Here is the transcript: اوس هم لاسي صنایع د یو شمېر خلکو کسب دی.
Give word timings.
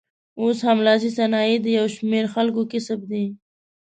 اوس 0.41 0.57
هم 0.67 0.77
لاسي 0.85 1.09
صنایع 1.17 1.57
د 1.61 1.67
یو 1.77 1.85
شمېر 1.95 2.25
خلکو 2.35 2.61
کسب 2.71 2.99
دی. 3.11 3.25